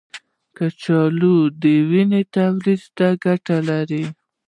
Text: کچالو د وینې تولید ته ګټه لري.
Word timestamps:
کچالو 0.57 1.35
د 1.61 1.63
وینې 1.89 2.21
تولید 2.35 2.83
ته 2.97 3.07
ګټه 3.23 3.57
لري. 3.69 4.03